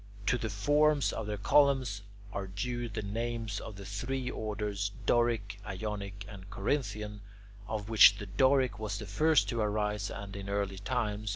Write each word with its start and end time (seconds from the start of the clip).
To 0.25 0.37
the 0.39 0.49
forms 0.49 1.13
of 1.13 1.27
their 1.27 1.37
columns 1.37 2.01
are 2.33 2.47
due 2.47 2.89
the 2.89 3.03
names 3.03 3.59
of 3.59 3.75
the 3.75 3.85
three 3.85 4.31
orders, 4.31 4.91
Doric, 5.05 5.59
Ionic, 5.63 6.25
and 6.27 6.49
Corinthian, 6.49 7.21
of 7.67 7.87
which 7.87 8.17
the 8.17 8.25
Doric 8.25 8.79
was 8.79 8.97
the 8.97 9.05
first 9.05 9.47
to 9.49 9.61
arise, 9.61 10.09
and 10.09 10.35
in 10.35 10.49
early 10.49 10.79
times. 10.79 11.29